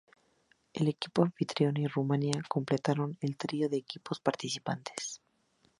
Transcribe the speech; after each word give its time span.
El 0.73 0.87
equipo 0.87 1.21
anfitrión 1.21 1.77
y 1.77 1.85
Rumania 1.87 2.43
completaron 2.49 3.19
el 3.21 3.37
trío 3.37 3.69
de 3.69 3.77
equipos 3.77 4.19
participantes. 4.19 5.21